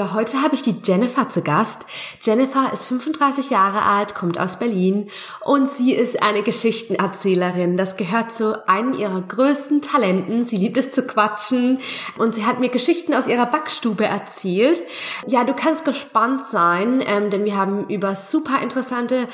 [0.00, 1.84] Ja, heute habe ich die Jennifer zu Gast.
[2.22, 5.10] Jennifer ist 35 Jahre alt, kommt aus Berlin
[5.44, 7.76] und sie ist eine Geschichtenerzählerin.
[7.76, 10.42] Das gehört zu einem ihrer größten Talenten.
[10.42, 11.80] Sie liebt es zu quatschen
[12.16, 14.80] und sie hat mir Geschichten aus ihrer Backstube erzählt.
[15.26, 19.28] Ja, du kannst gespannt sein, ähm, denn wir haben über super interessante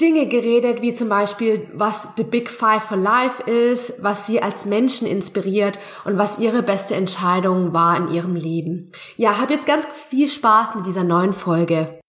[0.00, 4.64] Dinge geredet, wie zum Beispiel, was The Big Five for Life ist, was sie als
[4.64, 8.90] Menschen inspiriert und was ihre beste Entscheidung war in ihrem Leben.
[9.16, 12.00] Ja, habe jetzt ganz viel Spaß mit dieser neuen Folge.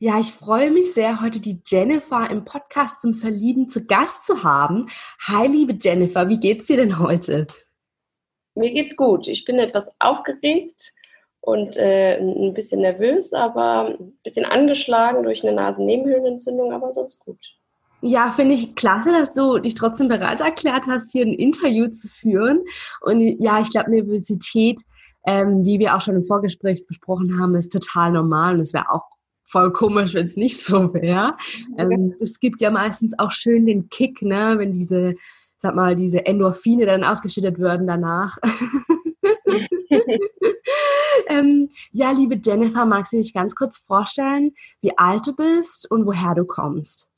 [0.00, 4.42] Ja, ich freue mich sehr, heute die Jennifer im Podcast zum Verlieben zu Gast zu
[4.42, 4.86] haben.
[5.28, 7.46] Hi, liebe Jennifer, wie geht's dir denn heute?
[8.56, 9.28] Mir geht's gut.
[9.28, 10.92] Ich bin etwas aufgeregt
[11.48, 17.38] und äh, ein bisschen nervös, aber ein bisschen angeschlagen durch eine Nasennebenhöhlenentzündung, aber sonst gut.
[18.02, 22.06] Ja, finde ich klasse, dass du dich trotzdem bereit erklärt hast, hier ein Interview zu
[22.06, 22.60] führen.
[23.00, 24.82] Und ja, ich glaube, Nervosität,
[25.26, 28.90] ähm, wie wir auch schon im Vorgespräch besprochen haben, ist total normal und es wäre
[28.90, 29.04] auch
[29.46, 31.34] voll komisch, wenn es nicht so wäre.
[31.78, 35.14] Ähm, es gibt ja meistens auch schön den Kick, ne, wenn diese,
[35.56, 38.36] sag mal, diese Endorphine dann ausgeschüttet werden danach.
[41.28, 46.06] ähm, ja, liebe Jennifer, magst du dich ganz kurz vorstellen, wie alt du bist und
[46.06, 47.08] woher du kommst?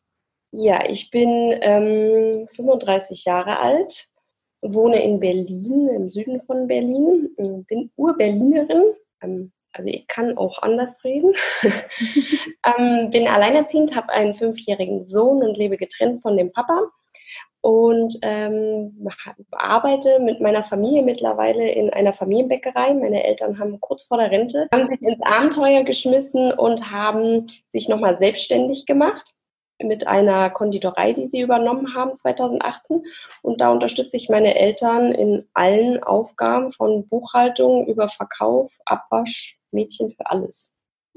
[0.53, 4.09] Ja, ich bin ähm, 35 Jahre alt,
[4.63, 7.31] wohne in Berlin, im Süden von Berlin,
[7.69, 8.83] bin Ur-Berlinerin,
[9.23, 11.33] ähm, also ich kann auch anders reden.
[11.63, 16.91] ähm, bin alleinerziehend, habe einen fünfjährigen Sohn und lebe getrennt von dem Papa
[17.63, 19.09] und ähm,
[19.53, 22.95] arbeite mit meiner Familie mittlerweile in einer Familienbäckerei.
[22.95, 27.89] Meine Eltern haben kurz vor der Rente haben sich ins Abenteuer geschmissen und haben sich
[27.89, 29.35] nochmal selbstständig gemacht
[29.83, 33.05] mit einer Konditorei, die sie übernommen haben 2018.
[33.43, 40.13] Und da unterstütze ich meine Eltern in allen Aufgaben von Buchhaltung über Verkauf, Abwasch, Mädchen
[40.13, 40.71] für alles.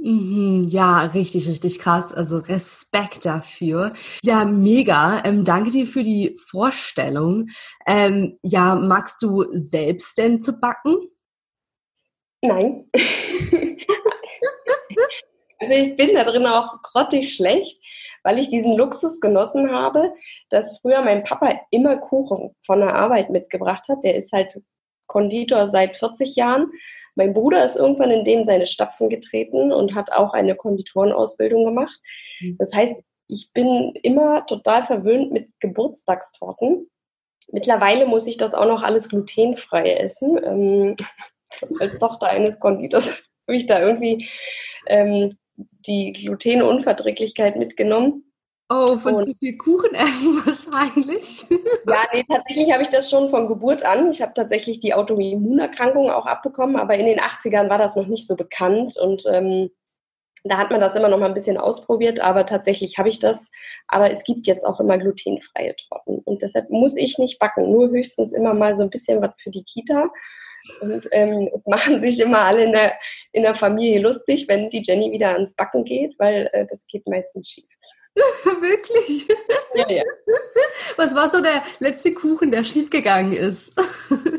[0.06, 2.12] Mhm, ja, richtig, richtig krass.
[2.12, 3.94] Also Respekt dafür.
[4.22, 5.24] Ja, mega.
[5.24, 7.48] Ähm, danke dir für die Vorstellung.
[7.88, 10.98] Ähm, ja, magst du selbst denn zu backen?
[12.42, 12.90] Nein.
[15.60, 17.82] also ich bin da drin auch grottig schlecht,
[18.24, 20.14] weil ich diesen Luxus genossen habe,
[20.50, 24.04] dass früher mein Papa immer Kuchen von der Arbeit mitgebracht hat.
[24.04, 24.62] Der ist halt
[25.08, 26.70] Konditor seit 40 Jahren
[27.16, 32.00] mein Bruder ist irgendwann in dem seine Stapfen getreten und hat auch eine Konditorenausbildung gemacht.
[32.40, 32.58] Mhm.
[32.58, 36.90] Das heißt, ich bin immer total verwöhnt mit Geburtstagstorten.
[37.52, 40.40] Mittlerweile muss ich das auch noch alles glutenfrei essen.
[40.44, 40.96] Ähm,
[41.80, 43.08] als Tochter eines Konditors
[43.48, 44.30] habe ich da irgendwie
[44.88, 48.33] ähm, die Glutenunverträglichkeit mitgenommen.
[48.76, 51.46] Oh, von und, zu viel Kuchen essen wahrscheinlich.
[51.88, 54.10] ja, nee, tatsächlich habe ich das schon von Geburt an.
[54.10, 58.28] Ich habe tatsächlich die Autoimmunerkrankung auch abbekommen, aber in den 80ern war das noch nicht
[58.28, 59.70] so bekannt und ähm,
[60.44, 63.50] da hat man das immer noch mal ein bisschen ausprobiert, aber tatsächlich habe ich das.
[63.88, 67.90] Aber es gibt jetzt auch immer glutenfreie Torten und deshalb muss ich nicht backen, nur
[67.90, 70.10] höchstens immer mal so ein bisschen was für die Kita.
[70.82, 72.94] Und ähm, machen sich immer alle in der,
[73.34, 77.06] in der Familie lustig, wenn die Jenny wieder ans Backen geht, weil äh, das geht
[77.06, 77.73] meistens schief.
[78.62, 79.28] Wirklich?
[79.76, 80.04] Ja, ja.
[80.98, 83.74] Was war so der letzte Kuchen, der schiefgegangen ist?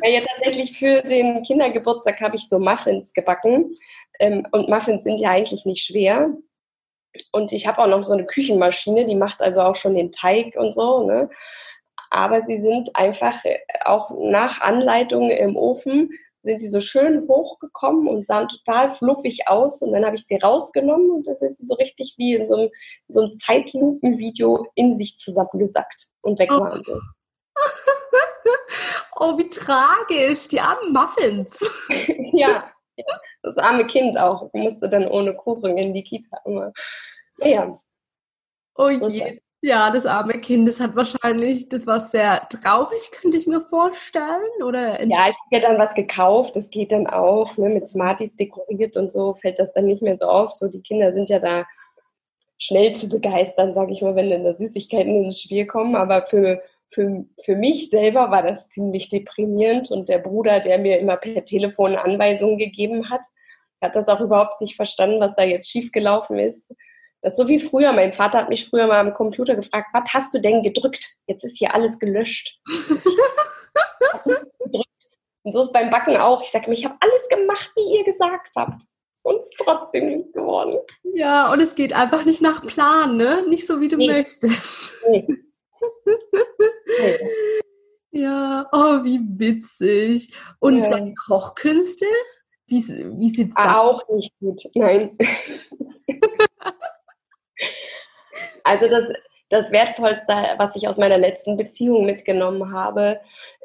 [0.02, 3.74] Ja, ja, tatsächlich für den Kindergeburtstag habe ich so Muffins gebacken.
[4.18, 6.36] Ähm, und Muffins sind ja eigentlich nicht schwer.
[7.32, 10.56] Und ich habe auch noch so eine Küchenmaschine, die macht also auch schon den Teig
[10.56, 11.06] und so.
[11.06, 11.30] Ne?
[12.10, 16.10] Aber sie sind einfach äh, auch nach Anleitung im Ofen
[16.44, 19.80] sind sie so schön hochgekommen und sahen total fluffig aus.
[19.82, 22.54] Und dann habe ich sie rausgenommen und dann sind sie so richtig wie in so
[22.54, 22.70] einem,
[23.08, 26.60] so einem Zeitlupenvideo in sich zusammengesackt und weg oh.
[26.60, 27.00] waren sie.
[29.16, 31.72] oh, wie tragisch, die armen Muffins.
[32.32, 34.50] ja, ja, das arme Kind auch.
[34.52, 36.72] musste dann ohne Kuchen in die Kita immer.
[37.38, 37.80] Ja.
[38.76, 39.40] Oh je.
[39.64, 44.62] Ja, das arme Kind, das hat wahrscheinlich, das war sehr traurig, könnte ich mir vorstellen.
[44.62, 48.36] Oder ja, ich habe ja dann was gekauft, das geht dann auch, ne, mit Smarties
[48.36, 50.54] dekoriert und so, fällt das dann nicht mehr so auf.
[50.56, 51.64] So, die Kinder sind ja da
[52.58, 55.96] schnell zu begeistern, sage ich mal, wenn dann da Süßigkeiten ins Spiel kommen.
[55.96, 56.60] Aber für,
[56.92, 61.42] für, für mich selber war das ziemlich deprimierend und der Bruder, der mir immer per
[61.42, 63.22] Telefon Anweisungen gegeben hat,
[63.80, 66.70] hat das auch überhaupt nicht verstanden, was da jetzt schiefgelaufen ist
[67.24, 67.92] das ist so wie früher.
[67.92, 71.16] Mein Vater hat mich früher mal am Computer gefragt, was hast du denn gedrückt?
[71.26, 72.60] Jetzt ist hier alles gelöscht.
[75.42, 76.42] Und so ist beim Backen auch.
[76.42, 78.82] Ich sage mir, ich habe alles gemacht, wie ihr gesagt habt.
[79.22, 80.78] Und es ist trotzdem nicht geworden.
[81.14, 83.42] Ja, und es geht einfach nicht nach Plan, ne?
[83.48, 84.06] Nicht so, wie du nee.
[84.06, 84.94] möchtest.
[85.08, 85.26] Nee.
[85.26, 85.36] nee.
[88.16, 90.32] Ja, oh, wie witzig.
[90.60, 90.86] Und ja.
[90.86, 92.06] deine Kochkünste?
[92.66, 95.18] Wie, wie sieht's da Auch nicht gut, nein.
[98.64, 99.04] also das,
[99.50, 103.20] das Wertvollste, was ich aus meiner letzten Beziehung mitgenommen habe,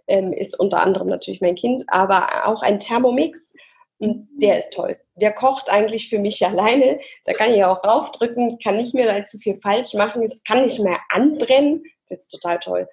[0.08, 3.54] ähm, ist unter anderem natürlich mein Kind, aber auch ein Thermomix.
[3.98, 4.98] Und der ist toll.
[5.16, 7.00] Der kocht eigentlich für mich alleine.
[7.26, 10.24] Da kann ich ja auch raufdrücken, kann nicht mehr allzu viel falsch machen.
[10.24, 11.84] Es kann nicht mehr anbrennen.
[12.08, 12.88] Das ist total toll.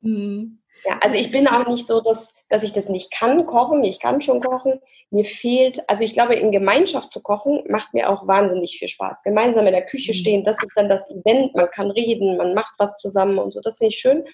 [0.00, 0.60] Mhm.
[0.84, 3.84] Ja, also ich bin auch nicht so, dass, dass ich das nicht kann, kochen.
[3.84, 4.80] Ich kann schon kochen.
[5.10, 9.22] Mir fehlt, also ich glaube, in Gemeinschaft zu kochen macht mir auch wahnsinnig viel Spaß.
[9.22, 10.16] Gemeinsam in der Küche mhm.
[10.16, 11.54] stehen, das ist dann das Event.
[11.54, 13.60] Man kann reden, man macht was zusammen und so.
[13.60, 14.24] Das finde ich schön.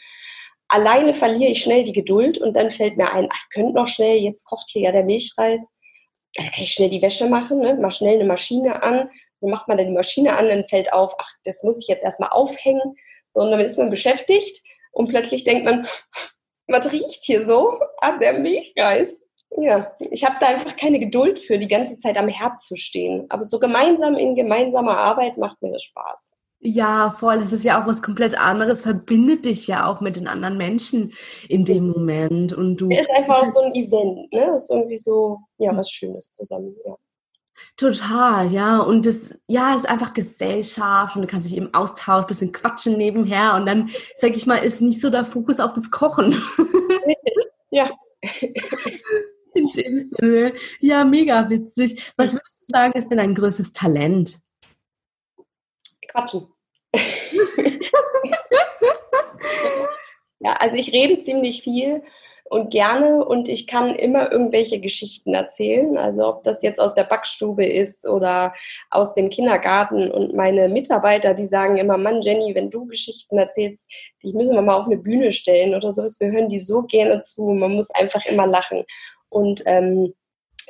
[0.69, 4.17] Alleine verliere ich schnell die Geduld und dann fällt mir ein, ach, könnt noch schnell,
[4.17, 5.71] jetzt kocht hier ja der Milchreis.
[6.35, 7.75] Da kann ich schnell die Wäsche machen, ne?
[7.75, 9.11] mal schnell eine Maschine an.
[9.41, 12.03] Dann macht man dann die Maschine an, dann fällt auf, ach, das muss ich jetzt
[12.03, 12.97] erstmal aufhängen.
[13.33, 14.63] Und dann ist man beschäftigt
[14.93, 15.87] und plötzlich denkt man,
[16.69, 17.79] was riecht hier so?
[17.99, 19.19] Ah, der Milchreis.
[19.57, 23.27] Ja, ich habe da einfach keine Geduld für, die ganze Zeit am Herd zu stehen.
[23.29, 26.33] Aber so gemeinsam in gemeinsamer Arbeit macht mir das Spaß.
[26.67, 27.41] Ja, voll.
[27.41, 31.13] Das ist ja auch was komplett anderes, verbindet dich ja auch mit den anderen Menschen
[31.49, 32.53] in dem Moment.
[32.55, 32.91] Und du.
[32.91, 34.47] Es ist einfach so ein Event, ne?
[34.47, 36.97] Das ist irgendwie so, ja, was Schönes zusammen, ja.
[37.77, 38.79] Total, ja.
[38.79, 43.55] Und das, ja, ist einfach Gesellschaft und du kannst dich eben austauschen, bisschen quatschen nebenher
[43.55, 46.37] und dann, sag ich mal, ist nicht so der Fokus auf das Kochen.
[47.75, 47.91] Ja.
[49.55, 50.55] In dem Sinne.
[50.81, 52.13] Ja, mega witzig.
[52.17, 54.39] Was würdest du sagen, ist denn dein größtes Talent?
[56.09, 56.47] Quatschen.
[60.39, 62.03] ja, also ich rede ziemlich viel
[62.55, 65.99] und gerne und ich kann immer irgendwelche Geschichten erzählen.
[65.99, 68.55] Also ob das jetzt aus der Backstube ist oder
[68.91, 73.91] aus dem Kindergarten und meine Mitarbeiter, die sagen immer, Mann, Jenny, wenn du Geschichten erzählst,
[74.23, 76.21] die müssen wir mal auf eine Bühne stellen oder sowas.
[76.21, 77.43] Wir hören die so gerne zu.
[77.43, 78.85] Man muss einfach immer lachen.
[79.31, 80.15] Und ähm,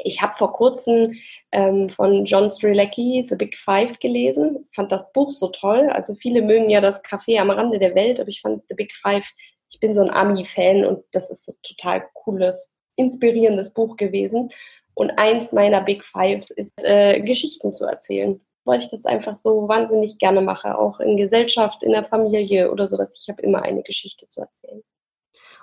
[0.03, 1.17] ich habe vor kurzem
[1.53, 5.91] ähm, von John Strilecki The Big Five gelesen, fand das Buch so toll.
[5.91, 8.93] Also viele mögen ja das Café am Rande der Welt, aber ich fand The Big
[9.03, 9.27] Five
[9.75, 14.53] ich bin so ein Ami-Fan und das ist so total cooles, inspirierendes Buch gewesen.
[14.95, 19.67] Und eins meiner Big Fives ist, äh, Geschichten zu erzählen, weil ich das einfach so
[19.67, 23.13] wahnsinnig gerne mache, auch in Gesellschaft, in der Familie oder sowas.
[23.21, 24.85] Ich habe immer eine Geschichte zu erzählen.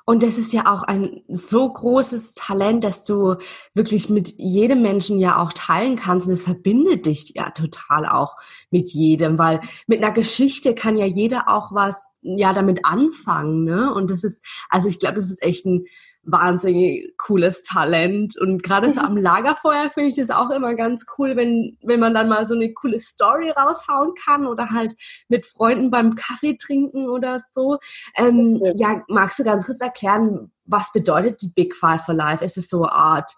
[0.06, 3.36] Und das ist ja auch ein so großes Talent, dass du
[3.74, 6.28] wirklich mit jedem Menschen ja auch teilen kannst.
[6.28, 8.36] Und es verbindet dich ja total auch
[8.70, 13.64] mit jedem, weil mit einer Geschichte kann ja jeder auch was ja damit anfangen.
[13.64, 13.94] Ne?
[13.94, 15.86] Und das ist, also ich glaube, das ist echt ein
[16.24, 18.38] wahnsinnig cooles Talent.
[18.38, 22.14] Und gerade so am Lagerfeuer finde ich das auch immer ganz cool, wenn, wenn man
[22.14, 24.94] dann mal so eine coole Story raushauen kann oder halt
[25.30, 27.80] mit Freunden beim Kaffee trinken oder so.
[28.16, 32.44] Ähm, ja, magst du ganz kurz erklären, was bedeutet die Big Five for Life?
[32.44, 33.32] Ist es so eine Art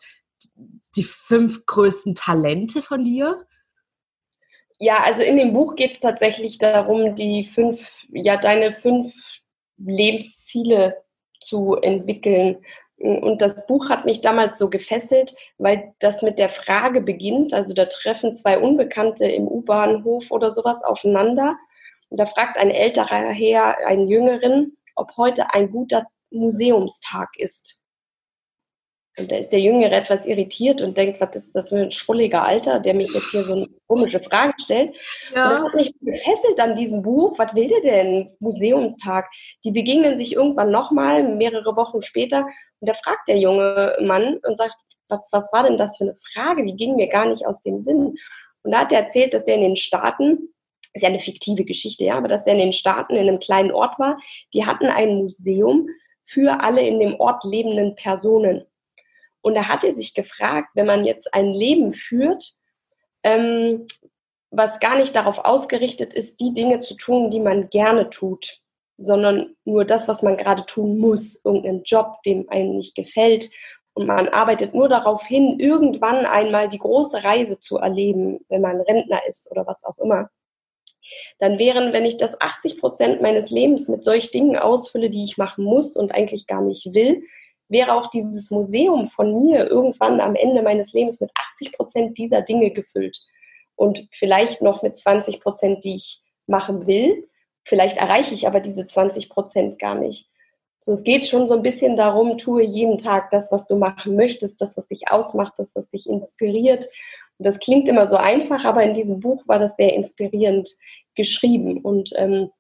[0.96, 3.46] die fünf größten Talente von dir?
[4.80, 9.14] Ja, also in dem Buch geht es tatsächlich darum, die fünf, ja, deine fünf
[9.78, 11.03] Lebensziele
[11.46, 12.58] zu entwickeln.
[12.98, 17.54] Und das Buch hat mich damals so gefesselt, weil das mit der Frage beginnt.
[17.54, 21.56] Also da treffen zwei Unbekannte im U-Bahnhof oder sowas aufeinander.
[22.10, 27.83] Und da fragt ein älterer Herr einen Jüngeren, ob heute ein guter Museumstag ist.
[29.18, 32.44] Und da ist der Jüngere etwas irritiert und denkt, was ist das für ein schrulliger
[32.44, 34.96] Alter, der mich jetzt hier so eine komische Frage stellt.
[35.36, 35.44] Ja.
[35.46, 37.38] Und das hat mich gefesselt an diesem Buch.
[37.38, 38.32] Was will der denn?
[38.40, 39.30] Museumstag.
[39.64, 42.48] Die begegnen sich irgendwann nochmal, mehrere Wochen später.
[42.80, 44.76] Und da fragt der junge Mann und sagt,
[45.10, 46.66] was, was war denn das für eine Frage?
[46.66, 48.16] Die ging mir gar nicht aus dem Sinn.
[48.64, 50.50] Und da hat er erzählt, dass der in den Staaten,
[50.94, 53.72] ist ja eine fiktive Geschichte, ja, aber dass der in den Staaten in einem kleinen
[53.72, 54.18] Ort war,
[54.54, 55.88] die hatten ein Museum
[56.26, 58.66] für alle in dem Ort lebenden Personen.
[59.44, 62.56] Und da hat er sich gefragt, wenn man jetzt ein Leben führt,
[63.24, 63.86] ähm,
[64.50, 68.60] was gar nicht darauf ausgerichtet ist, die Dinge zu tun, die man gerne tut,
[68.98, 73.50] sondern nur das, was man gerade tun muss, irgendeinen Job, dem einem nicht gefällt.
[73.94, 78.80] Und man arbeitet nur darauf hin, irgendwann einmal die große Reise zu erleben, wenn man
[78.80, 80.30] Rentner ist oder was auch immer.
[81.40, 85.38] Dann wären, wenn ich das 80 Prozent meines Lebens mit solch Dingen ausfülle, die ich
[85.38, 87.24] machen muss und eigentlich gar nicht will,
[87.74, 92.42] wäre auch dieses Museum von mir irgendwann am Ende meines Lebens mit 80 Prozent dieser
[92.42, 93.20] Dinge gefüllt
[93.76, 97.28] und vielleicht noch mit 20 Prozent, die ich machen will.
[97.66, 100.30] Vielleicht erreiche ich aber diese 20 Prozent gar nicht.
[100.82, 104.16] So, es geht schon so ein bisschen darum, tue jeden Tag das, was du machen
[104.16, 106.86] möchtest, das, was dich ausmacht, das, was dich inspiriert.
[107.38, 110.70] Und das klingt immer so einfach, aber in diesem Buch war das sehr inspirierend
[111.16, 111.80] geschrieben.
[111.80, 112.52] Und ähm,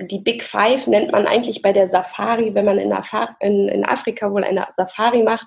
[0.00, 3.84] die Big Five nennt man eigentlich bei der Safari, wenn man in, Afar in, in
[3.84, 5.46] Afrika wohl eine Safari macht,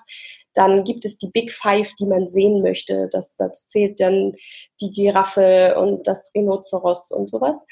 [0.54, 3.08] dann gibt es die Big Five, die man sehen möchte.
[3.12, 4.34] Das, dazu zählt dann
[4.80, 7.64] die Giraffe und das Rhinoceros und sowas.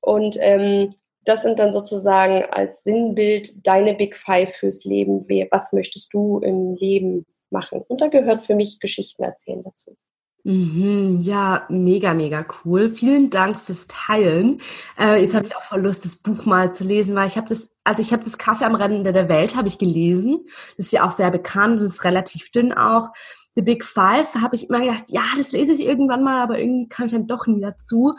[0.00, 5.26] Und ähm, das sind dann sozusagen als Sinnbild deine Big Five fürs Leben.
[5.50, 7.82] Was möchtest du im Leben machen?
[7.86, 9.96] Und da gehört für mich Geschichten erzählen dazu.
[10.44, 12.90] Mhm, ja, mega, mega cool.
[12.90, 14.60] Vielen Dank fürs Teilen.
[14.98, 17.46] Äh, jetzt habe ich auch voll Lust, das Buch mal zu lesen, weil ich habe
[17.48, 20.44] das, also ich habe das Kaffee am Rande der Welt habe ich gelesen.
[20.76, 23.10] Das ist ja auch sehr bekannt und ist relativ dünn auch.
[23.54, 26.88] The Big Five habe ich immer gedacht, ja, das lese ich irgendwann mal, aber irgendwie
[26.88, 28.14] kam ich dann doch nie dazu.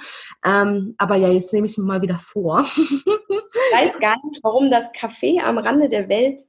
[0.46, 2.62] Ähm, aber ja, jetzt nehme ich es mir mal wieder vor.
[2.78, 6.42] ich weiß gar nicht, warum das Café am Rande der Welt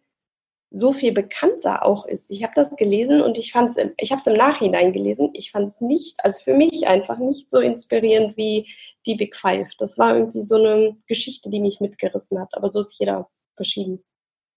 [0.74, 2.30] so viel bekannter auch ist.
[2.30, 5.30] Ich habe das gelesen und ich fand es, ich habe es im Nachhinein gelesen.
[5.32, 8.66] Ich fand es nicht, also für mich einfach nicht so inspirierend wie
[9.06, 9.68] die Big Five.
[9.78, 12.50] Das war irgendwie so eine Geschichte, die mich mitgerissen hat.
[12.52, 14.02] Aber so ist jeder verschieden.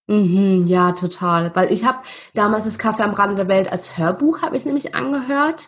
[0.07, 1.55] Mhm, ja, total.
[1.55, 1.99] Weil ich habe
[2.33, 5.67] damals das Kaffee am Rande der Welt als Hörbuch, habe ich es nämlich angehört.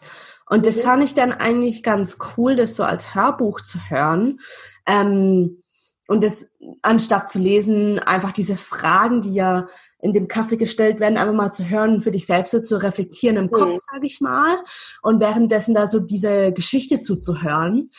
[0.50, 0.88] Und das mhm.
[0.88, 4.40] fand ich dann eigentlich ganz cool, das so als Hörbuch zu hören.
[4.88, 5.62] Ähm,
[6.10, 6.50] und das
[6.82, 9.68] anstatt zu lesen, einfach diese Fragen, die ja
[10.02, 13.38] in dem Kaffee gestellt werden, einfach mal zu hören, für dich selbst so zu reflektieren
[13.38, 13.80] im Kopf, mhm.
[13.92, 14.58] sage ich mal.
[15.04, 17.92] Und währenddessen da so diese Geschichte zuzuhören.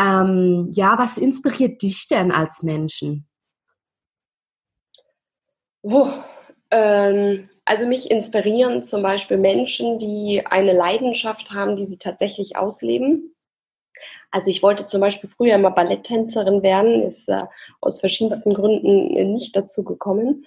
[0.00, 3.28] Ähm, ja, was inspiriert dich denn als Menschen?
[5.82, 6.08] Oh,
[6.70, 13.34] ähm, also mich inspirieren zum Beispiel Menschen, die eine Leidenschaft haben, die sie tatsächlich ausleben.
[14.30, 17.42] Also ich wollte zum Beispiel früher immer Balletttänzerin werden, ist äh,
[17.80, 20.44] aus verschiedensten Gründen nicht dazu gekommen.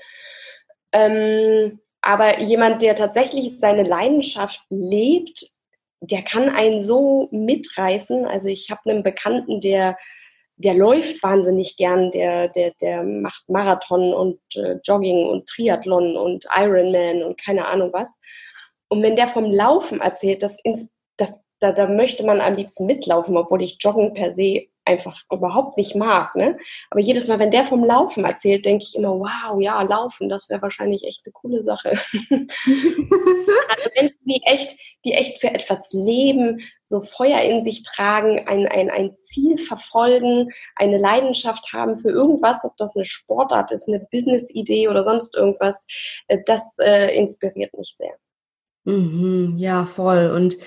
[0.91, 5.51] Ähm, aber jemand, der tatsächlich seine Leidenschaft lebt,
[6.00, 8.25] der kann einen so mitreißen.
[8.25, 9.98] Also ich habe einen Bekannten, der
[10.62, 16.46] der läuft wahnsinnig gern, der, der, der macht Marathon und äh, Jogging und Triathlon und
[16.55, 18.20] Ironman und keine Ahnung was.
[18.88, 20.58] Und wenn der vom Laufen erzählt, das,
[21.17, 25.77] das, da, da möchte man am liebsten mitlaufen, obwohl ich Joggen per se einfach überhaupt
[25.77, 26.36] nicht mag.
[26.36, 26.58] Ne?
[26.89, 30.50] Aber jedes Mal, wenn der vom Laufen erzählt, denke ich immer, wow, ja, Laufen, das
[30.50, 31.91] wäre wahrscheinlich echt eine coole Sache.
[31.91, 34.75] also Menschen, die echt,
[35.06, 40.50] die echt für etwas leben, so Feuer in sich tragen, ein, ein, ein Ziel verfolgen,
[40.75, 45.86] eine Leidenschaft haben für irgendwas, ob das eine Sportart ist, eine Business-Idee oder sonst irgendwas,
[46.27, 48.15] äh, das äh, inspiriert mich sehr.
[48.84, 50.32] Mhm, ja, voll.
[50.32, 50.58] Und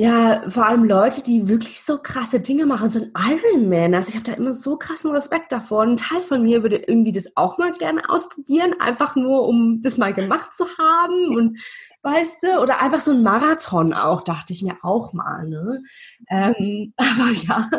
[0.00, 3.92] ja, vor allem Leute, die wirklich so krasse Dinge machen, sind Ironman.
[3.92, 5.82] Also ich habe da immer so krassen Respekt davor.
[5.82, 9.98] Ein Teil von mir würde irgendwie das auch mal gerne ausprobieren, einfach nur, um das
[9.98, 11.36] mal gemacht zu haben.
[11.36, 11.58] Und
[12.02, 15.46] weißt du, oder einfach so ein Marathon auch, dachte ich mir auch mal.
[15.46, 15.82] Ne?
[16.30, 17.70] Ähm, aber ja.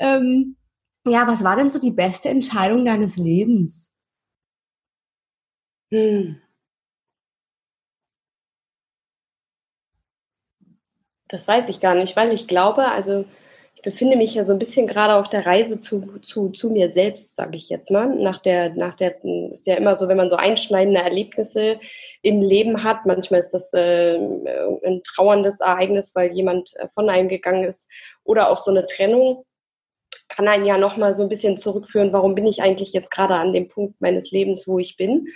[0.00, 0.56] ähm,
[1.06, 3.90] ja, was war denn so die beste Entscheidung deines Lebens?
[5.90, 6.42] Hm.
[11.28, 13.24] Das weiß ich gar nicht, weil ich glaube, also
[13.78, 16.90] ich befinde mich ja so ein bisschen gerade auf der Reise zu, zu, zu mir
[16.90, 18.08] selbst, sage ich jetzt mal.
[18.08, 19.14] Nach der, nach der,
[19.52, 21.78] ist ja immer so, wenn man so einschneidende Erlebnisse
[22.22, 27.28] im Leben hat, manchmal ist das äh, ein trauerndes Ereignis, weil jemand äh, von einem
[27.28, 27.88] gegangen ist,
[28.24, 29.44] oder auch so eine Trennung,
[30.28, 33.52] kann einen ja nochmal so ein bisschen zurückführen, warum bin ich eigentlich jetzt gerade an
[33.52, 35.28] dem Punkt meines Lebens, wo ich bin.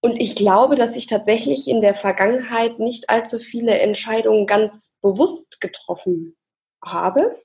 [0.00, 5.60] Und ich glaube, dass ich tatsächlich in der Vergangenheit nicht allzu viele Entscheidungen ganz bewusst
[5.60, 6.36] getroffen
[6.84, 7.36] habe,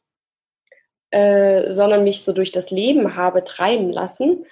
[1.10, 4.45] äh, sondern mich so durch das Leben habe treiben lassen.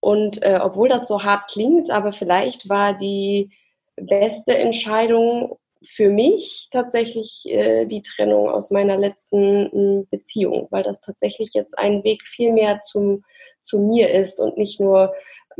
[0.00, 3.50] Und äh, obwohl das so hart klingt, aber vielleicht war die
[3.96, 11.00] beste Entscheidung für mich tatsächlich äh, die Trennung aus meiner letzten hm, Beziehung, weil das
[11.00, 13.24] tatsächlich jetzt ein Weg viel mehr zum,
[13.62, 15.14] zu mir ist und nicht nur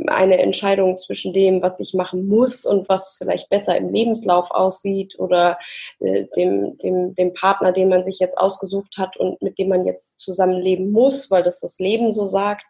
[0.07, 5.17] eine Entscheidung zwischen dem, was ich machen muss und was vielleicht besser im Lebenslauf aussieht
[5.19, 5.57] oder
[5.99, 9.85] äh, dem, dem, dem Partner, den man sich jetzt ausgesucht hat und mit dem man
[9.85, 12.65] jetzt zusammenleben muss, weil das das Leben so sagt,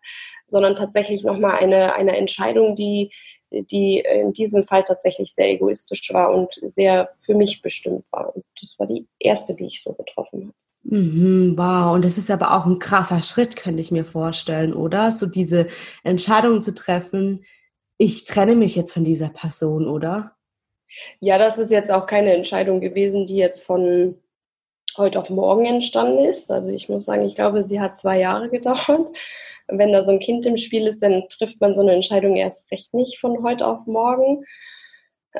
[0.47, 3.11] sondern tatsächlich nochmal eine, eine Entscheidung, die,
[3.51, 8.35] die in diesem Fall tatsächlich sehr egoistisch war und sehr für mich bestimmt war.
[8.35, 10.62] Und das war die erste, die ich so getroffen habe.
[10.83, 15.11] Mhm, wow, und das ist aber auch ein krasser Schritt, könnte ich mir vorstellen, oder?
[15.11, 15.67] So diese
[16.03, 17.45] Entscheidung zu treffen,
[17.97, 20.35] ich trenne mich jetzt von dieser Person, oder?
[21.19, 24.15] Ja, das ist jetzt auch keine Entscheidung gewesen, die jetzt von
[24.97, 26.51] heute auf morgen entstanden ist.
[26.51, 29.15] Also ich muss sagen, ich glaube, sie hat zwei Jahre gedauert.
[29.67, 32.69] Wenn da so ein Kind im Spiel ist, dann trifft man so eine Entscheidung erst
[32.71, 34.43] recht nicht von heute auf morgen.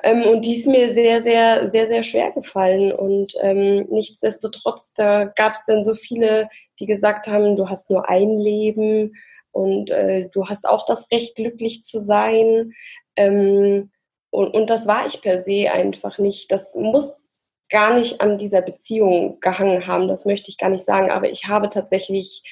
[0.02, 2.92] Ähm, und die ist mir sehr, sehr, sehr, sehr schwer gefallen.
[2.92, 8.10] Und ähm, nichtsdestotrotz, da gab es dann so viele, die gesagt haben, du hast nur
[8.10, 9.14] ein Leben
[9.52, 12.74] und äh, du hast auch das Recht, glücklich zu sein.
[13.16, 13.92] Ähm,
[14.32, 16.52] und, und das war ich per se einfach nicht.
[16.52, 17.32] Das muss
[17.70, 21.46] gar nicht an dieser Beziehung gehangen haben, das möchte ich gar nicht sagen, aber ich
[21.48, 22.44] habe tatsächlich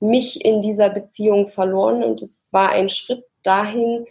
[0.00, 4.04] mich in dieser Beziehung verloren und es war ein Schritt dahin,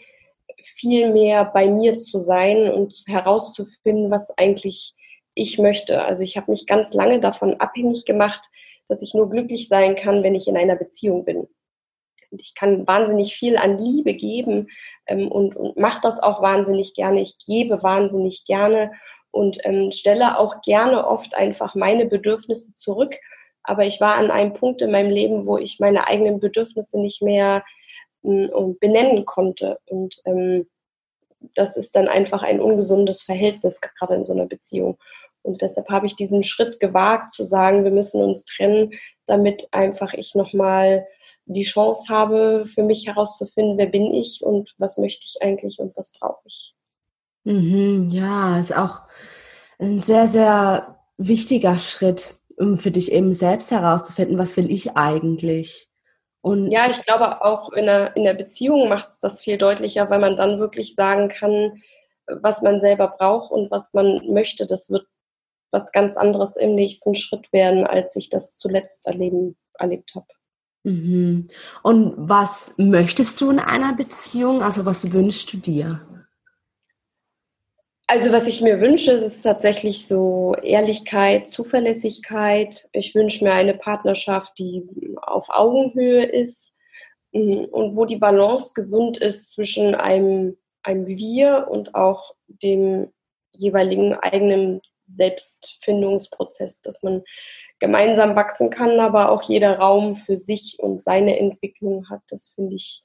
[0.75, 4.95] viel mehr bei mir zu sein und herauszufinden, was eigentlich
[5.35, 6.03] ich möchte.
[6.03, 8.41] Also ich habe mich ganz lange davon abhängig gemacht,
[8.87, 11.47] dass ich nur glücklich sein kann, wenn ich in einer Beziehung bin.
[12.31, 14.69] Und ich kann wahnsinnig viel an Liebe geben
[15.07, 17.21] ähm, und, und mache das auch wahnsinnig gerne.
[17.21, 18.91] Ich gebe wahnsinnig gerne
[19.31, 23.15] und ähm, stelle auch gerne oft einfach meine Bedürfnisse zurück.
[23.63, 27.21] Aber ich war an einem Punkt in meinem Leben, wo ich meine eigenen Bedürfnisse nicht
[27.21, 27.63] mehr
[28.23, 28.47] äh,
[28.79, 29.79] benennen konnte.
[29.85, 30.67] Und ähm,
[31.55, 34.97] das ist dann einfach ein ungesundes Verhältnis, gerade in so einer Beziehung.
[35.41, 38.93] Und deshalb habe ich diesen Schritt gewagt, zu sagen, wir müssen uns trennen,
[39.25, 41.05] damit einfach ich nochmal
[41.45, 45.95] die Chance habe, für mich herauszufinden, wer bin ich und was möchte ich eigentlich und
[45.97, 46.73] was brauche ich.
[47.43, 49.01] Mhm, ja, ist auch
[49.79, 55.89] ein sehr, sehr wichtiger Schritt, um für dich eben selbst herauszufinden, was will ich eigentlich.
[56.43, 60.09] Und ja, ich glaube auch in der, in der Beziehung macht es das viel deutlicher,
[60.09, 61.81] weil man dann wirklich sagen kann,
[62.27, 64.65] was man selber braucht und was man möchte.
[64.65, 65.07] Das wird
[65.71, 70.27] was ganz anderes im nächsten Schritt werden, als ich das zuletzt erleben, erlebt habe.
[70.83, 71.47] Mhm.
[71.81, 74.61] Und was möchtest du in einer Beziehung?
[74.61, 76.01] Also was wünschst du dir?
[78.07, 82.87] Also was ich mir wünsche, ist tatsächlich so Ehrlichkeit, Zuverlässigkeit.
[82.91, 84.83] Ich wünsche mir eine Partnerschaft, die
[85.21, 86.73] auf Augenhöhe ist
[87.31, 93.11] mm, und wo die Balance gesund ist zwischen einem, einem Wir und auch dem
[93.53, 97.23] jeweiligen eigenen Selbstfindungsprozess, dass man
[97.79, 102.21] gemeinsam wachsen kann, aber auch jeder Raum für sich und seine Entwicklung hat.
[102.29, 103.01] Das finde ich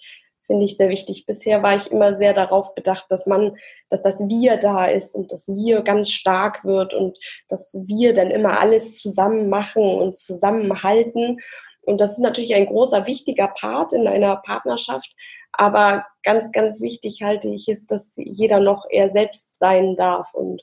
[0.49, 1.27] finde ich sehr wichtig.
[1.27, 3.57] Bisher war ich immer sehr darauf bedacht, dass man,
[3.91, 7.17] dass das Wir da ist und das Wir ganz stark wird und
[7.49, 11.39] dass wir dann immer alles zusammen machen und zusammenhalten.
[11.83, 15.15] Und das ist natürlich ein großer, wichtiger Part in einer Partnerschaft.
[15.53, 20.63] Aber ganz, ganz wichtig halte ich ist, dass jeder noch er selbst sein darf und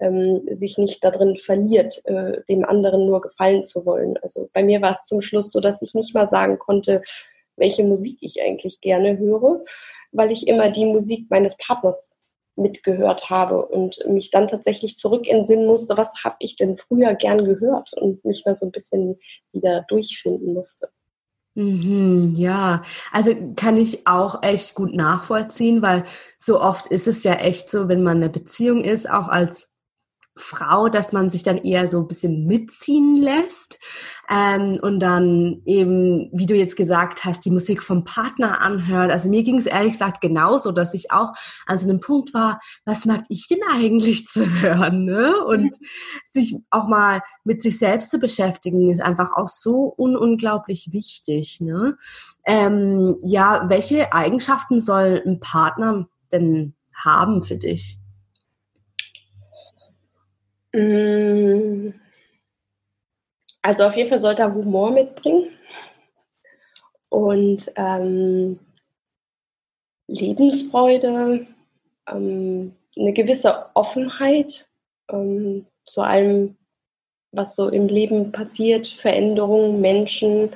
[0.00, 4.16] ähm, sich nicht darin verliert, äh, dem anderen nur gefallen zu wollen.
[4.22, 7.02] Also bei mir war es zum Schluss so, dass ich nicht mal sagen konnte,
[7.58, 9.64] welche Musik ich eigentlich gerne höre,
[10.12, 12.14] weil ich immer die Musik meines Partners
[12.56, 17.44] mitgehört habe und mich dann tatsächlich zurück entsinnen musste, was habe ich denn früher gern
[17.44, 19.18] gehört und mich mal so ein bisschen
[19.52, 20.88] wieder durchfinden musste.
[21.54, 26.04] Mhm, ja, also kann ich auch echt gut nachvollziehen, weil
[26.36, 29.72] so oft ist es ja echt so, wenn man in einer Beziehung ist, auch als
[30.38, 33.78] Frau, dass man sich dann eher so ein bisschen mitziehen lässt
[34.30, 39.10] ähm, und dann eben, wie du jetzt gesagt hast, die Musik vom Partner anhört.
[39.10, 41.32] Also mir ging es ehrlich gesagt genauso, dass ich auch
[41.66, 45.04] an so einem Punkt war, was mag ich denn eigentlich zu hören?
[45.04, 45.32] Ne?
[45.44, 45.76] Und
[46.26, 51.60] sich auch mal mit sich selbst zu beschäftigen, ist einfach auch so un unglaublich wichtig.
[51.60, 51.96] Ne?
[52.44, 57.98] Ähm, ja, welche Eigenschaften soll ein Partner denn haben für dich?
[60.78, 61.92] Mm.
[63.62, 65.50] Also auf jeden Fall sollte er Humor mitbringen
[67.08, 68.60] und ähm,
[70.06, 71.46] Lebensfreude,
[72.08, 74.68] ähm, eine gewisse Offenheit
[75.10, 76.56] ähm, zu allem,
[77.32, 80.54] was so im Leben passiert, Veränderungen, Menschen.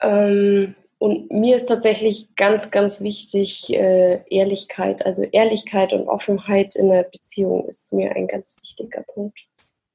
[0.00, 5.04] Ähm, und mir ist tatsächlich ganz, ganz wichtig äh, Ehrlichkeit.
[5.04, 9.38] Also Ehrlichkeit und Offenheit in der Beziehung ist mir ein ganz wichtiger Punkt.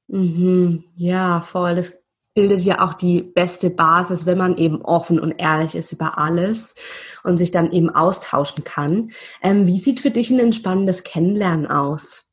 [0.06, 0.84] Mhm.
[0.94, 1.74] Ja, voll.
[1.74, 6.18] Das bildet ja auch die beste Basis, wenn man eben offen und ehrlich ist über
[6.18, 6.76] alles
[7.24, 9.10] und sich dann eben austauschen kann.
[9.42, 12.26] Ähm, wie sieht für dich ein entspannendes Kennenlernen aus?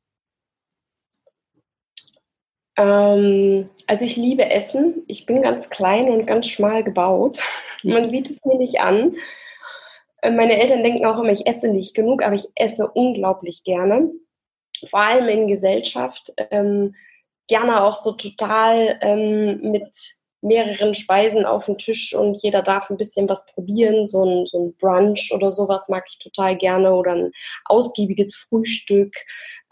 [2.78, 5.04] Ähm, also ich liebe Essen.
[5.08, 7.42] Ich bin ganz klein und ganz schmal gebaut.
[7.84, 9.16] Man sieht es mir nicht an.
[10.22, 14.12] Äh, meine Eltern denken auch immer, ich esse nicht genug, aber ich esse unglaublich gerne.
[14.90, 16.34] Vor allem in Gesellschaft.
[16.52, 16.96] Ähm,
[17.48, 22.98] gerne auch so total ähm, mit mehreren Speisen auf den Tisch und jeder darf ein
[22.98, 24.08] bisschen was probieren.
[24.08, 27.32] So ein, so ein Brunch oder sowas mag ich total gerne oder ein
[27.66, 29.14] ausgiebiges Frühstück.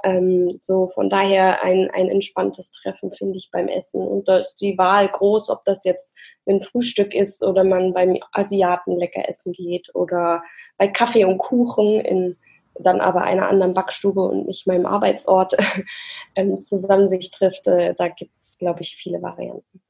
[0.03, 4.01] Ähm, so von daher ein, ein entspanntes Treffen finde ich beim Essen.
[4.01, 6.15] Und da ist die Wahl groß, ob das jetzt
[6.47, 10.43] ein Frühstück ist oder man beim Asiaten lecker essen geht oder
[10.77, 12.37] bei Kaffee und Kuchen in
[12.79, 15.55] dann aber einer anderen Backstube und nicht meinem Arbeitsort
[16.35, 17.65] ähm, zusammen sich trifft.
[17.65, 19.81] Äh, da gibt es, glaube ich, viele Varianten.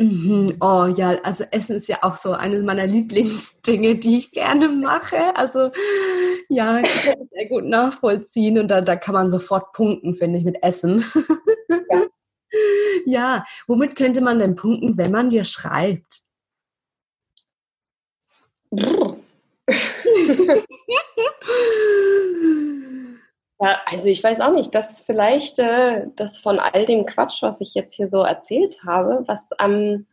[0.00, 0.46] Mhm.
[0.62, 5.36] Oh ja, also Essen ist ja auch so eines meiner Lieblingsdinge, die ich gerne mache.
[5.36, 5.70] Also
[6.48, 10.44] ja, kann ich sehr gut nachvollziehen und da, da kann man sofort punkten, finde ich,
[10.46, 11.04] mit Essen.
[11.68, 12.06] Ja.
[13.04, 16.22] ja, womit könnte man denn punkten, wenn man dir schreibt?
[23.62, 27.60] Ja, also ich weiß auch nicht, dass vielleicht äh, das von all dem Quatsch, was
[27.60, 30.06] ich jetzt hier so erzählt habe, was am,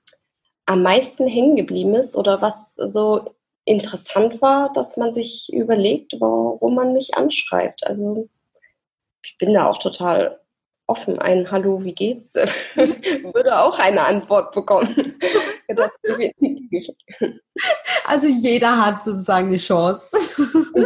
[0.65, 6.75] am meisten hängen geblieben ist oder was so interessant war, dass man sich überlegt, warum
[6.75, 7.87] man mich anschreibt.
[7.87, 8.27] Also
[9.23, 10.41] ich bin da auch total
[10.87, 11.19] offen.
[11.19, 12.33] Ein Hallo, wie geht's?
[12.75, 15.19] Würde auch eine Antwort bekommen.
[18.05, 20.17] also jeder hat sozusagen eine Chance.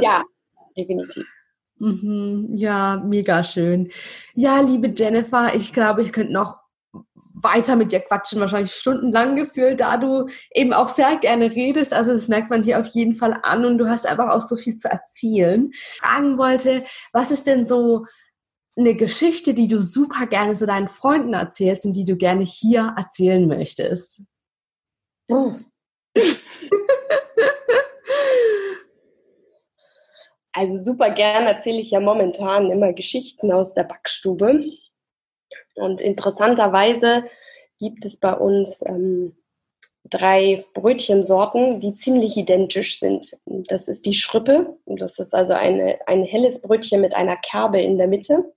[0.02, 0.24] ja,
[0.78, 1.28] definitiv.
[1.82, 3.90] Mhm, ja, mega schön.
[4.36, 6.58] Ja, liebe Jennifer, ich glaube, ich könnte noch
[7.34, 11.92] weiter mit dir quatschen, wahrscheinlich stundenlang gefühlt, da du eben auch sehr gerne redest.
[11.92, 14.56] Also das merkt man dir auf jeden Fall an und du hast einfach auch so
[14.56, 15.72] viel zu erzählen.
[15.74, 18.06] Fragen wollte, was ist denn so
[18.78, 22.94] eine Geschichte, die du super gerne so deinen Freunden erzählst und die du gerne hier
[22.96, 24.26] erzählen möchtest?
[25.30, 25.56] Oh.
[30.54, 34.64] Also super gern erzähle ich ja momentan immer Geschichten aus der Backstube.
[35.76, 37.24] Und interessanterweise
[37.80, 39.36] gibt es bei uns ähm,
[40.04, 43.38] drei Brötchensorten, die ziemlich identisch sind.
[43.46, 44.78] Das ist die Schrippe.
[44.86, 48.54] Das ist also eine, ein helles Brötchen mit einer Kerbe in der Mitte.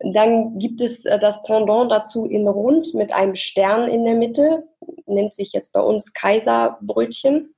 [0.00, 4.68] Dann gibt es äh, das Pendant dazu in Rund mit einem Stern in der Mitte,
[5.06, 7.54] nennt sich jetzt bei uns Kaiserbrötchen.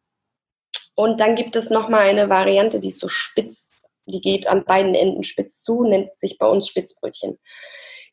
[0.94, 4.94] Und dann gibt es nochmal eine Variante, die ist so spitz, die geht an beiden
[4.94, 7.38] Enden spitz zu, nennt sich bei uns Spitzbrötchen.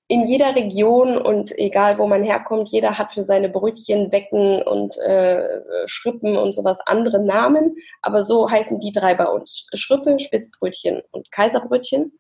[0.10, 4.98] In jeder Region und egal wo man herkommt, jeder hat für seine Brötchen, Becken und
[5.00, 7.76] äh, Schrippen und sowas andere Namen.
[8.02, 9.68] Aber so heißen die drei bei uns.
[9.74, 12.18] Schrippe, Spitzbrötchen und Kaiserbrötchen.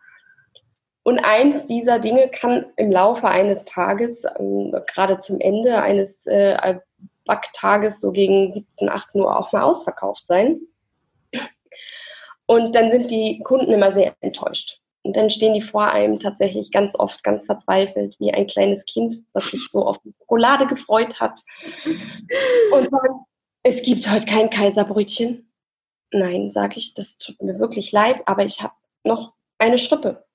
[1.04, 6.58] Und eins dieser Dinge kann im Laufe eines Tages, ähm, gerade zum Ende eines äh,
[7.28, 10.60] Backtages so gegen 17, 18 Uhr auch mal ausverkauft sein.
[12.48, 14.80] Und dann sind die Kunden immer sehr enttäuscht.
[15.04, 19.24] Und dann stehen die vor einem tatsächlich ganz oft ganz verzweifelt, wie ein kleines Kind,
[19.34, 21.40] das sich so auf die Schokolade gefreut hat.
[22.74, 23.20] Und dann,
[23.63, 25.50] es gibt heute kein Kaiserbrötchen.
[26.12, 30.26] Nein, sage ich, das tut mir wirklich leid, aber ich habe noch eine Schrippe.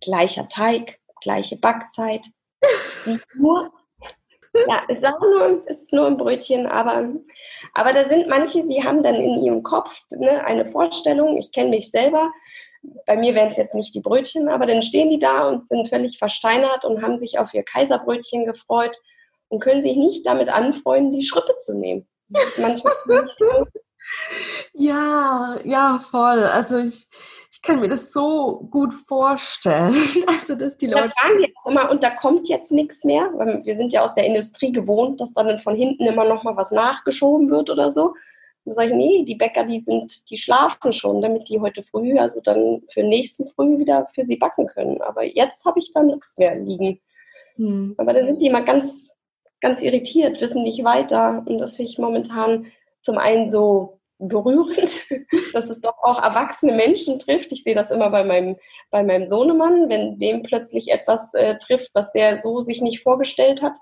[0.00, 2.26] Gleicher Teig, gleiche Backzeit.
[3.34, 3.72] Nur
[4.54, 7.08] ja, ist auch nur, ist nur ein Brötchen, aber,
[7.74, 11.36] aber da sind manche, die haben dann in ihrem Kopf ne, eine Vorstellung.
[11.38, 12.30] Ich kenne mich selber.
[13.06, 15.88] Bei mir wären es jetzt nicht die Brötchen, aber dann stehen die da und sind
[15.88, 18.96] völlig versteinert und haben sich auf ihr Kaiserbrötchen gefreut
[19.48, 22.08] und können sich nicht damit anfreunden, die Schrippe zu nehmen.
[22.28, 22.94] Das ist manchmal
[23.38, 23.66] so.
[24.72, 26.44] Ja, ja, voll.
[26.44, 27.06] Also ich,
[27.50, 29.94] ich kann mir das so gut vorstellen.
[30.26, 31.08] Also, dass die Leute.
[31.08, 34.02] Da fragen wir auch immer, und da kommt jetzt nichts mehr, weil wir sind ja
[34.02, 37.90] aus der Industrie gewohnt, dass dann von hinten immer noch mal was nachgeschoben wird oder
[37.90, 38.14] so.
[38.64, 42.18] Und sage ich, nee, die Bäcker, die sind, die schlafen schon, damit die heute früh,
[42.18, 45.00] also dann für nächsten Früh wieder für sie backen können.
[45.00, 47.00] Aber jetzt habe ich da nichts mehr liegen.
[47.56, 47.94] Hm.
[47.98, 49.04] Aber dann sind die immer ganz,
[49.60, 51.42] ganz irritiert, wissen nicht weiter.
[51.46, 52.66] Und das finde ich momentan
[53.00, 55.08] zum einen so berührend,
[55.52, 57.52] dass es doch auch erwachsene Menschen trifft.
[57.52, 58.56] Ich sehe das immer bei meinem,
[58.90, 63.62] bei meinem Sohnemann, wenn dem plötzlich etwas äh, trifft, was der so sich nicht vorgestellt
[63.62, 63.76] hat.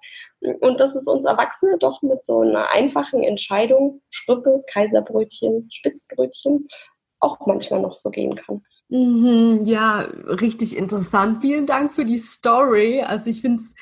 [0.60, 6.68] Und dass es uns Erwachsene doch mit so einer einfachen Entscheidung, Schrippe, Kaiserbrötchen, Spitzbrötchen,
[7.20, 8.62] auch manchmal noch so gehen kann.
[8.88, 11.42] Mhm, ja, richtig interessant.
[11.42, 13.02] Vielen Dank für die Story.
[13.02, 13.74] Also ich finde es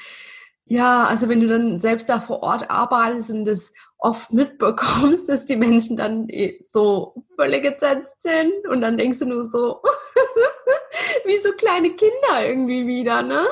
[0.69, 5.47] ja, also wenn du dann selbst da vor Ort arbeitest und das oft mitbekommst, dass
[5.47, 9.81] die Menschen dann eh so völlig gesetzt sind und dann denkst du nur so,
[11.25, 13.47] wie so kleine Kinder irgendwie wieder, ne?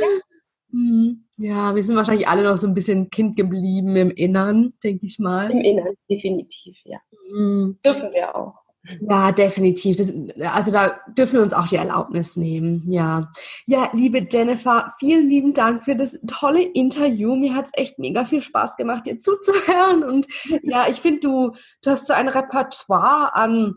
[0.00, 0.08] ja.
[0.72, 5.04] Hm, ja, wir sind wahrscheinlich alle noch so ein bisschen Kind geblieben im Innern, denke
[5.04, 5.50] ich mal.
[5.50, 6.98] Im Innern, definitiv, ja.
[7.30, 7.78] Mhm.
[7.84, 8.61] Dürfen wir auch.
[9.00, 9.96] Ja, definitiv.
[9.96, 10.12] Das,
[10.52, 12.84] also da dürfen wir uns auch die Erlaubnis nehmen.
[12.88, 13.30] Ja.
[13.66, 17.36] Ja, liebe Jennifer, vielen lieben Dank für das tolle Interview.
[17.36, 20.02] Mir hat es echt mega viel Spaß gemacht, dir zuzuhören.
[20.02, 20.26] Und
[20.62, 23.76] ja, ich finde, du, du hast so ein Repertoire an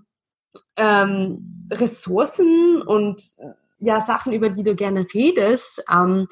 [0.76, 3.22] ähm, Ressourcen und
[3.78, 5.84] ja, Sachen, über die du gerne redest.
[5.91, 6.28] Ähm,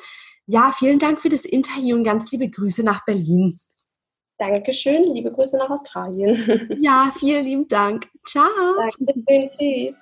[0.48, 3.58] ja, vielen Dank für das Interview und ganz liebe Grüße nach Berlin.
[4.38, 6.78] Dankeschön, liebe Grüße nach Australien.
[6.82, 8.08] Ja, vielen lieben Dank.
[8.26, 8.46] Ciao.
[8.78, 10.00] Dankeschön, tschüss.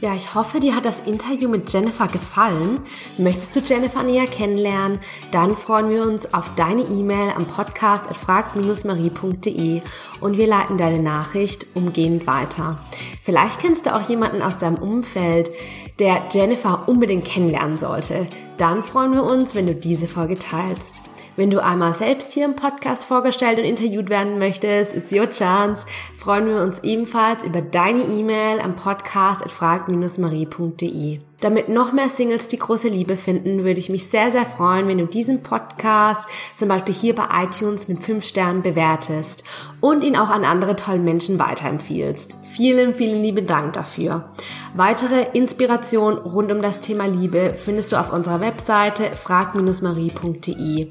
[0.00, 2.80] Ja, ich hoffe, dir hat das Interview mit Jennifer gefallen.
[3.18, 5.00] Möchtest du Jennifer näher kennenlernen?
[5.32, 9.80] Dann freuen wir uns auf deine E-Mail am Podcast frag-marie.de
[10.20, 12.78] und wir leiten deine Nachricht umgehend weiter.
[13.22, 15.50] Vielleicht kennst du auch jemanden aus deinem Umfeld,
[15.98, 18.28] der Jennifer unbedingt kennenlernen sollte.
[18.56, 21.07] Dann freuen wir uns, wenn du diese Folge teilst.
[21.38, 25.86] Wenn du einmal selbst hier im Podcast vorgestellt und interviewt werden möchtest, it's your chance,
[26.16, 31.20] freuen wir uns ebenfalls über deine E-Mail am Podcast at frag-marie.de.
[31.40, 34.98] Damit noch mehr Singles die große Liebe finden, würde ich mich sehr, sehr freuen, wenn
[34.98, 39.44] du diesen Podcast zum Beispiel hier bei iTunes mit 5 Sternen bewertest
[39.80, 42.34] und ihn auch an andere tolle Menschen weiterempfiehlst.
[42.42, 44.32] Vielen, vielen lieben Dank dafür.
[44.74, 50.88] Weitere Inspiration rund um das Thema Liebe findest du auf unserer Webseite frag-marie.de.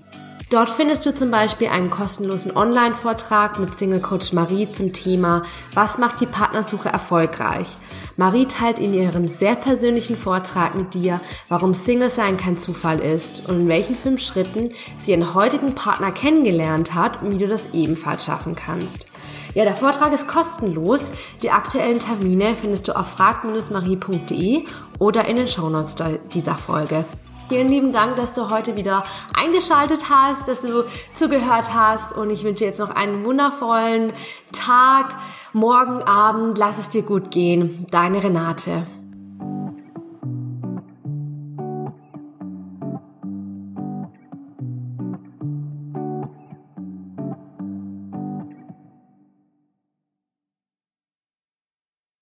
[0.50, 5.98] Dort findest du zum Beispiel einen kostenlosen Online-Vortrag mit Single Coach Marie zum Thema Was
[5.98, 7.68] macht die Partnersuche erfolgreich?
[8.16, 13.50] Marie teilt in ihrem sehr persönlichen Vortrag mit dir, warum Single sein kein Zufall ist
[13.50, 17.74] und in welchen fünf Schritten sie ihren heutigen Partner kennengelernt hat und wie du das
[17.74, 19.08] ebenfalls schaffen kannst.
[19.54, 21.12] Ja, der Vortrag ist kostenlos.
[21.44, 24.64] Die aktuellen Termine findest du auf frag-marie.de
[24.98, 25.98] oder in den Shownotes
[26.32, 27.04] dieser Folge.
[27.50, 30.84] Vielen lieben Dank, dass du heute wieder eingeschaltet hast, dass du
[31.16, 34.12] zugehört hast und ich wünsche jetzt noch einen wundervollen
[34.52, 35.16] Tag,
[35.54, 37.86] morgen Abend, lass es dir gut gehen.
[37.90, 38.86] Deine Renate.